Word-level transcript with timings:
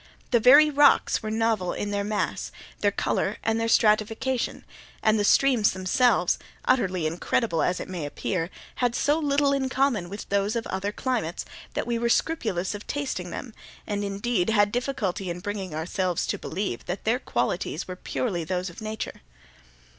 The 0.31 0.39
very 0.39 0.71
rocks 0.71 1.21
were 1.21 1.29
novel 1.29 1.73
in 1.73 1.91
their 1.91 2.03
mass, 2.03 2.51
their 2.79 2.89
color, 2.89 3.37
and 3.43 3.59
their 3.59 3.67
stratification; 3.67 4.65
and 5.03 5.19
the 5.19 5.23
streams 5.23 5.73
themselves, 5.73 6.39
utterly 6.65 7.05
incredible 7.05 7.61
as 7.61 7.79
it 7.79 7.87
may 7.87 8.07
appear, 8.07 8.49
had 8.77 8.95
so 8.95 9.19
little 9.19 9.53
in 9.53 9.69
common 9.69 10.09
with 10.09 10.27
those 10.29 10.55
of 10.55 10.65
other 10.65 10.91
climates, 10.91 11.45
that 11.75 11.85
we 11.85 11.99
were 11.99 12.09
scrupulous 12.09 12.73
of 12.73 12.87
tasting 12.87 13.29
them, 13.29 13.53
and, 13.85 14.03
indeed, 14.03 14.49
had 14.49 14.71
difficulty 14.71 15.29
in 15.29 15.39
bringing 15.39 15.75
ourselves 15.75 16.25
to 16.25 16.39
believe 16.39 16.87
that 16.87 17.03
their 17.03 17.19
qualities 17.19 17.87
were 17.87 17.95
purely 17.95 18.43
those 18.43 18.71
of 18.71 18.81
nature. 18.81 19.21